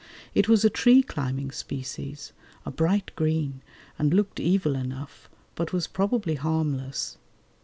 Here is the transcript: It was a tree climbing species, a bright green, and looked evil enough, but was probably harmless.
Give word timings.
It 0.33 0.49
was 0.49 0.65
a 0.65 0.69
tree 0.71 1.03
climbing 1.03 1.51
species, 1.51 2.33
a 2.65 2.71
bright 2.71 3.11
green, 3.15 3.61
and 3.99 4.15
looked 4.15 4.39
evil 4.39 4.75
enough, 4.75 5.29
but 5.53 5.73
was 5.73 5.85
probably 5.85 6.33
harmless. 6.33 7.19